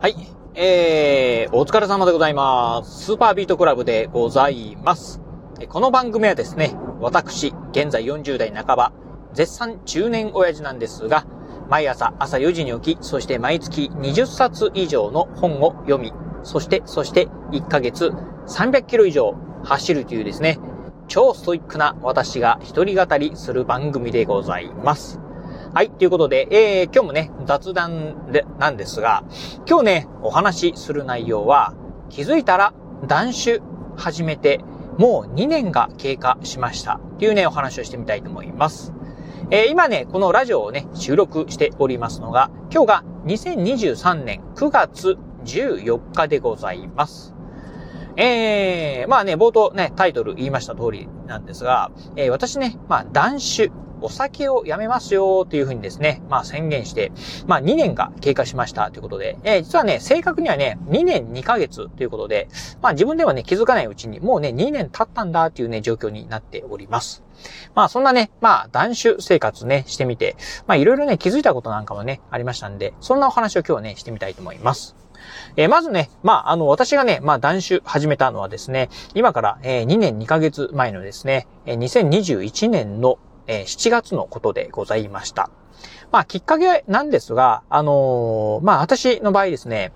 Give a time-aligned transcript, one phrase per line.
[0.00, 0.14] はい。
[0.54, 3.06] えー、お疲れ様でございます。
[3.06, 5.20] スーパービートクラブでございます。
[5.68, 8.92] この番組はですね、私、現在40代半ば、
[9.32, 11.26] 絶賛中年親父なんですが、
[11.68, 16.12] 毎朝朝4時に起き、そして毎月20冊以上の本を読み、
[16.44, 18.12] そして、そして1ヶ月
[18.46, 19.34] 300キロ以上
[19.64, 20.60] 走るというですね、
[21.08, 25.18] 超ストイックな私が一人語りする番組でございます。
[25.74, 25.90] はい。
[25.90, 29.24] ということで、えー、今日もね、雑談で、なんですが、
[29.68, 31.74] 今日ね、お話しする内容は、
[32.08, 32.72] 気づいたら、
[33.06, 33.60] 断酒
[33.94, 34.60] 始めて、
[34.96, 36.94] もう2年が経過しました。
[36.94, 38.94] っていうね、お話をしてみたいと思います。
[39.50, 47.34] えー、今ね、このラジオをね、収録しておりますのが、今日が2023年9月14日でございます。
[48.16, 57.12] えー、まあね、冒頭ね、タイトル言いました通りなんですが、えー、私ね、まあ、断酒、お酒をやめますよというふうにですね、まあ宣言して、
[57.46, 62.48] まあ2年が経過しましたということで、えー、実はね、正確にはね、2年2ヶ月ということで、
[62.82, 67.22] まあ自分ではね、気づかないうちに、もうね、2年経ったんだというね、状況になっております。
[67.74, 75.08] まあそんなね、まあ断酒生活ね、してみて、まあいろいろね、気づいたことなんかもね、ありましたんで、そんなお話を今日はね、してみたいと思います。
[75.56, 85.50] えー、まずね、まあ、あの、私がね、まあ、断酒始めたのはですね、今から、えー、2年2ヶ月前のですね、えー、2021年の、えー、7月のことでございました。
[86.12, 89.92] まあ、きっかけなんですが、あのー、まあ、私の場合ですね、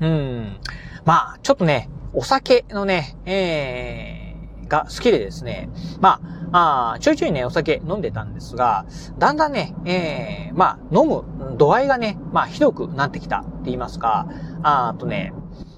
[0.00, 0.56] うん、
[1.04, 5.68] まあ、ちょっとね、お酒のね、えー、が好きでですね、
[6.00, 6.20] ま
[6.52, 8.86] あ、あちょいちょいね、お酒飲んでたんですが、
[9.18, 14.28] だんだんね、えー、まあ、飲む度合いがね、まあ、ひどくなってきたって言いますか、
[14.62, 15.32] あとね、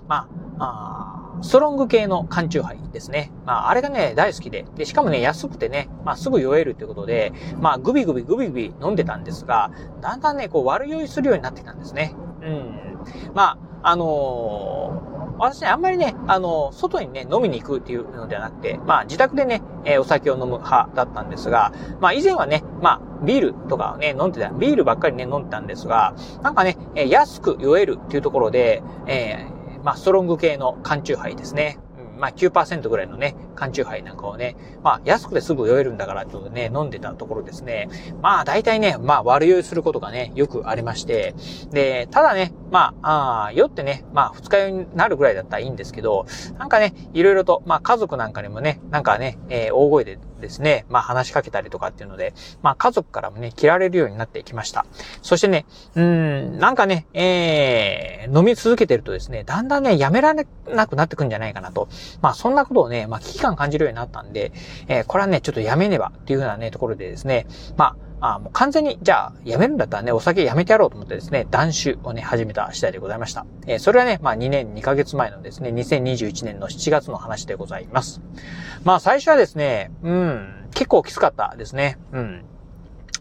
[0.09, 1.06] まあ、あ
[1.43, 3.31] ストロング系の缶チューハイですね。
[3.45, 4.65] まあ、あれがね、大好きで。
[4.77, 9.71] で、しかもね、安くてね、まあ、すぐ酔えるってことで、まあ、グビグビグビグビ飲んでたんですが、
[10.01, 12.15] だんだんね、こう、悪酔いするようになってきたんですね。
[12.43, 12.99] うん。
[13.35, 29.56] まあ、あのー私ね、あんまりね、あの、外にね、飲みに行くっていうのではなくて、まあ、自宅でね、えー、お酒を飲む派だったんですが、まあ、以前はね、まあ、ビールとかね、飲んでた、ビールばっかりね、飲んでたんですが、なんかね、えー、安く酔えるっていうところで、えー、
[29.87, 31.79] まあ、ストロング系の缶チューハイですね。
[31.97, 37.89] うん、まあ9%ぐらいのね、缶チューハイなんかをね、まあ安くてすぐ酔えるんだからちょっとね、飲んでたところですね。
[38.23, 41.35] まあ大体ね、まあ悪酔いすることがね、よくありまして。
[41.71, 46.27] で、ただね、まあ、あ酔ってね、まあ二日酔いになるぐらいだったらいいんですけど、
[46.59, 54.85] なんかね、いろいろと、まあ家族なんかにもね、なんかね、えー、大声でですね、まあ話しかけたりとかっていうので、まあ家族からもね、切られるようになってきました。
[55.23, 55.65] そしてね、
[55.95, 61.89] うん、なんかね、えー、飲み続けてるとですね、だんだんね、やめられなくなってくんじゃないかなと。
[62.21, 64.53] まあそんなことをね、まあ危機感感じるようになったんで、
[64.89, 67.47] えー、これはね、ちょっとやめねばっていうふうなね、ところでですね、
[67.77, 73.47] まあ、あもう完全に、じゃあ、やめるんだったらね、お酒やめてやろうと思ってですね、断酒をね、始めた次第でございました。
[73.67, 78.21] えー、それはね、まあ2年2ヶ月前のですね、2021年の7月の話でございます。
[78.85, 81.99] まあ最初はですね、うん、結構きつかったですね。
[82.13, 82.45] うん。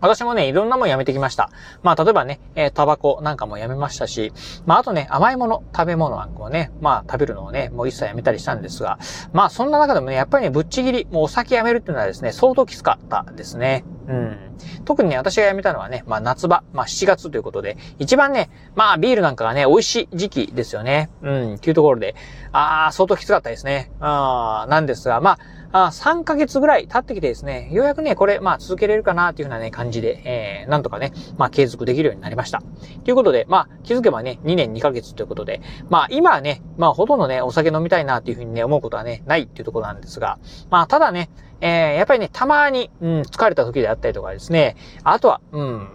[0.01, 1.49] 私もね、いろんなもんやめてきました。
[1.83, 4.33] まあ、例えばね、えー、タバコなんかもやめましたし、
[4.65, 8.99] まあ、あとね、甘いもの、食べ物なんかをね、まあ、食べるのをね、もう一切やめたりしたんですが、
[9.33, 13.85] まあ、そんな中でもね、やっぱりね、ぶっちぎり、もうお酒やめるっていうのはですね、相当きつかったですね。
[14.07, 14.37] うん。
[14.85, 21.09] 特にね、私が辞めたのはね、まあ夏場、まあ7月ということで、一番ね、まあビールなんかがね、美味しい時期ですよね。
[21.21, 22.15] うん、っていうところで、
[22.51, 23.91] ああ、相当きつかったですね。
[23.99, 25.39] あなんですが、まあ、
[25.77, 32.63] あ3ヶ月ぐらい経ってきてですね、ようやくね、これ、まあ続けれるかなっていうふうなね、感じで、えー、なんとかね、まあ継続できるようになりました。
[33.03, 35.59] ということで、まあ気づけばね、2年2ヶ月ということで、
[35.89, 45.87] まあ今はね、まあほとんどね、お酒飲みたいなっていうふうにね、思うことはね、ないっていうところなんですが、まあただね、えー、やっぱりね、たまに、うん、疲れた時であったりとかですね、あとは、うん、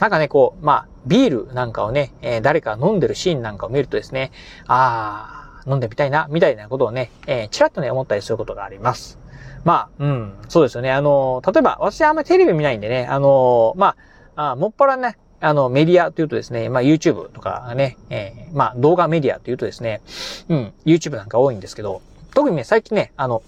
[0.00, 4.30] なんかね、こう、まあ、ビールなんかをね、えー、誰か飲んでるシーンなんかを見るとですね、
[4.68, 9.23] あー、飲んでみたいな、みたいなことをね、えー、ちらっとね、思ったりすることがあります。
[9.64, 10.92] まあ、うん、そうですよね。
[10.92, 13.96] あの、例えば、私はあんまりテレビ見ないんでね、あの、ま
[14.36, 20.00] あ、あもっぱらね、あの、メディアというとですね、まあ YouTube とかね、えー、まあ動画メディアというとですね、
[20.48, 22.02] うん、YouTube なんか多いんですけど、
[22.34, 23.42] 特にね、最近ね、あの、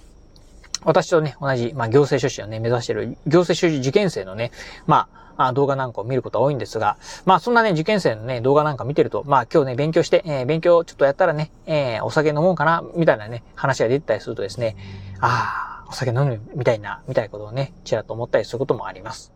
[0.85, 4.53] 私とね、同じ、まあ、行政書士をね、目指している行政書士受験生のね、
[4.87, 14.77] まあ、動画なんかを見ることが多いんですが、まあ、そんなね、受験生のね、動画なんか見てると、まあ、今日ね、勉強して、えー、勉強ちょっとやったらね、えー、お酒飲もうかな、みたいなね、話が出てたりするとですね、
[15.21, 19.33] ああ、お酒飲むみたいな、みたいなことをね、ちらっと思ったりすることもあります。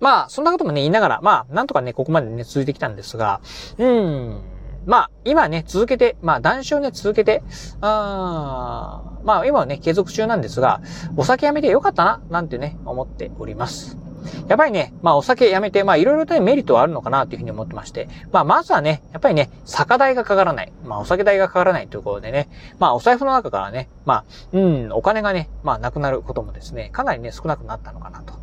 [0.00, 3.40] まあ、そんなこともね、言いながら、まあ、なんとかね、ここまでね、続いてきたんですが、
[3.78, 4.42] うーん、
[4.86, 7.42] まあ、今ね、続けて、まあ、断酒をね、続けて、
[7.80, 10.80] あまあ、今はね、継続中なんですが、
[11.16, 14.07] お酒やめてよかったな、なんてね、思っております。
[14.48, 20.72] やっぱりね、まあお酒やめて、まあいろいろとメリットはあるのかなというふうに思ってまして、まあまずはね、やっぱりね、酒代がかからない。
[20.84, 22.48] まあお酒代がかからないということでね、
[22.78, 28.37] まあお財布の中からね、まあ、うん、お金がね、まあなくなることもですね、かなりね、少なくなったのかなと。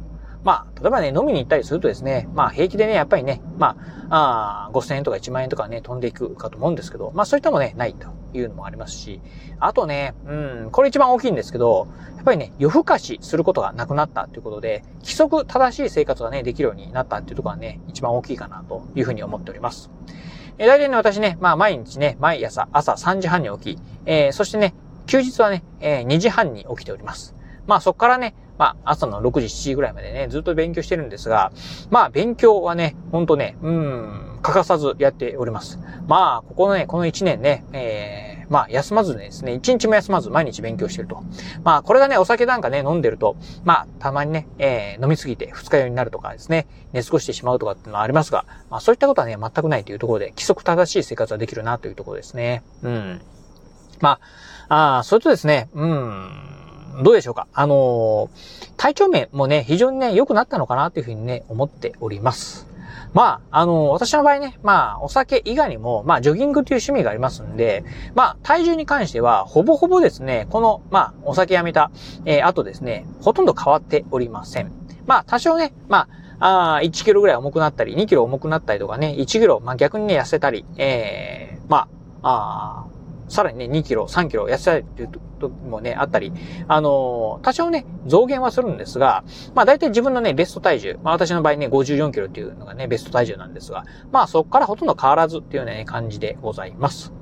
[0.46, 3.76] まあ、例えばね、飲みに行ったりするとですね、まあ平気でね、やっぱりね、ま
[4.10, 9.22] あ、あ5000円とか1万円とかね、飛んでいくかと思うんですけど、まあそういったもね、ないというのもありますし、
[9.60, 19.90] あとね、うん、これ一番大きいんですけど、やっぱりね、夜更かしすることがなくなったということで、規則正しい生活がね、できるようになったっていうところがね、一番大きいかなというふうに思っております。
[20.60, 24.76] えー、大体ね、私ね、まあ毎日ね、毎朝朝3時半に起き、えー、そしてね、
[25.08, 27.34] 休日はね、えー、2時半に起きております。
[27.66, 31.52] まあそこからね、まあ朝の6時、7時ぐらいまでね、ずっと勉強してるんですが、
[31.90, 35.80] まあ勉強はね、ほんとね、うん、欠かさずやっております。
[36.08, 41.24] まあ、ここのね、この1年ね、えー、まあ休まずですね、1日も休まず毎日勉強してると。
[41.64, 52.64] まあこれがね、お酒なんかね、飲んでると、まあたまにね、えー、飲みすぎて二日酔いになるとかですね、寝過ごしてしまうとかっていうのはありますが、まあそういったことはね、全くないというところで、規則正しい生活はできるなというところですね。
[52.84, 53.22] うん。
[54.00, 54.20] ま
[54.70, 56.55] あ、ああ、それとですね、うん。
[57.04, 57.48] どうでしょうか？
[57.54, 62.68] あのー、体調面もね、非常にね、良くなったのかなというふうにね、思っております。
[63.14, 71.92] まあ、あのー、私の場合ね、まあ、お酒以外にも、まあ、ジョギングという趣味がありますんで、まあ、体重に関しては、ほぼほぼですね、この、まあ、お酒やめた、
[72.26, 74.72] えー、あとですね、ほとんど変わっておりません。
[75.06, 76.10] まあ、多少ね、ま
[76.40, 81.88] あ、あ1キロぐらい重くなったり、2キロ重くなったりとかね、1キロ、まあ逆にね、痩せたり、ええー、ま
[82.22, 82.95] あ、あ
[83.28, 86.32] さらにね、2キロ、3キロ痩せたりという時もね、あったり、
[86.68, 89.24] あのー、多少ね、増減はするんですが、
[89.54, 97.14] まあ大体自分のね、ベスト体重、まあ私の場合ね、54キロっていうのがね、ベスト体重なんですが、まあそこからほとんど変わらずっていうね、感じでございます。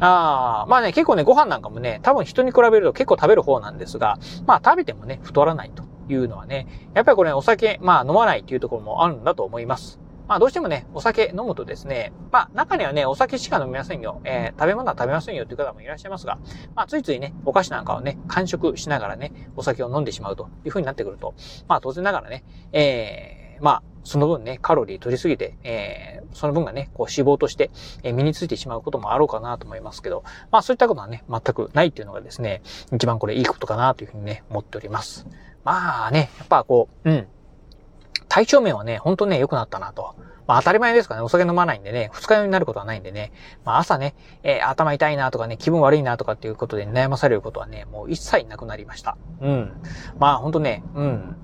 [0.00, 10.00] ああ、まあね、結構ね、ご飯なんかもね、多分人に比べると結構食べる方なんですが、まあ食べてもね、太らないというのはね、やっぱりこれ、ね、お酒、まあ飲まないっていうところもあるんだと思います。
[10.28, 16.38] まあどうしてもね、お酒飲むとですね、まあ中にはね、お酒しか飲みませんよ、えー、食べ物は食べませんよという方もいらっしゃいますが、
[16.74, 21.34] まあついついね、お菓子なんかをね、完食しながらね、お酒を飲んでしまうという風になってくると、
[21.68, 27.70] まあ当然ながらね、えー、まあその分ね、カロリー取りすぎて、えー、その分がね、こう脂肪として、
[28.04, 32.62] え、身についてしまうこともあろうかなと思いますけど、まあそういったことはね、全くないっていうのがですね、
[32.92, 35.26] 一番これいいことかなというふうにね、思っております。
[35.64, 37.26] まあね、やっぱこう、うん。
[38.36, 40.14] 体調面はね、ほんとね、良くなったなと。
[40.46, 41.22] まあ当たり前ですかね。
[41.22, 43.32] お酒飲まないんでね、二日酔いになることはないんでね。
[43.64, 49.16] まあ朝ね、えー、頭痛いなとかね、気分悪いなとかっていうことで悩まされることはね、もう一切なくなりました。
[49.40, 49.72] うん。
[50.18, 51.36] まあほんとね、うん。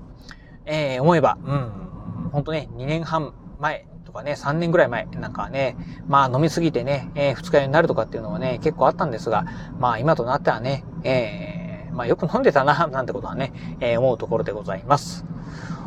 [0.65, 2.29] えー、思えば、うん。
[2.31, 5.75] ほんとね、2年半前とかね、3年ぐらい前なんかね、
[6.05, 9.45] まあ飲みすぎてね、えー、二日酔いになるとかっていうのはね、結構あったんですが、
[9.79, 15.25] まあ今となってはね、えー、まあよく飲んでたな、なんてことはね、えー、思うところでございます。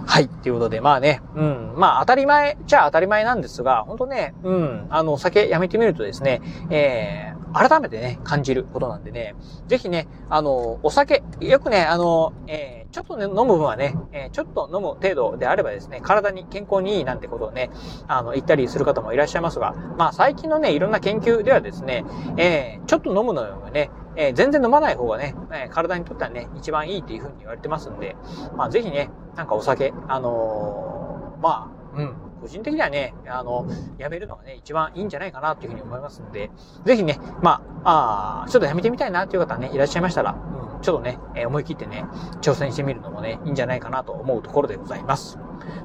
[0.07, 0.29] はい。
[0.29, 1.75] ということで、まあね、うん。
[1.77, 4.87] まあ当たり前じゃ当たり前なんですが、本当ね、うん。
[4.89, 9.35] あの、お酒やめてみるとですね、えー、改めてね、感じることなんでね、
[9.67, 17.71] ぜひね、あの、お酒、よくね、あの、えー、ちょっとね、飲む分はね、えー、ちょっと飲む程度であればですね、体に健康にいいなんてことをね、
[18.07, 22.05] あの、言ったりする方もいらっしゃいますが、まあ最近のね、いろんな研究ではですね、
[22.37, 28.17] えー、ちょっと飲むのよね、えー、全然飲まない方がね、え、体にとってはね、一番いいっていう風に言われてますんで、
[28.57, 33.67] まあぜひね、なんかお酒、あの、まあ、うん、個人的にはね、あの、
[33.99, 36.51] やめるのがね、一番いいんじゃないかなっていうふうに思いますんで、
[36.85, 42.05] ぜひね、まあ、あちょっとやめてみたいなっていう方ね、いらっしゃいましたら、うん、ちょっとね、え、思い切ってね、
[42.43, 45.39] 挑戦してみるのもね、いいんじゃないかなと思うところでございます。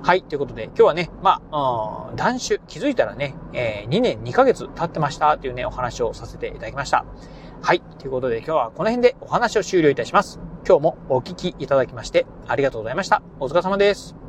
[0.04, 7.06] はい、ということで、今日はね、まあ、うん、断酒、気づいたらね、えー、2年2ヶ月経ってましたというね、お話をさせていただきました。
[7.62, 7.82] はい。
[8.00, 10.40] ということで今日はこの辺でお話を終了いたします。
[10.68, 13.22] 今日もお聞きいただきましてありがとうございました。
[13.40, 14.21] お疲れ様です。